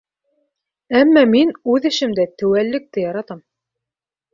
Әммә 1.01 1.23
мин 1.35 1.53
үҙ 1.75 1.87
эшемдә 1.93 2.29
теүәллекте 2.41 3.09
яратам. 3.09 3.49